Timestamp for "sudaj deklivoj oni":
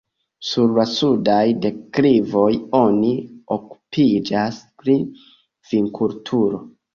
0.91-3.11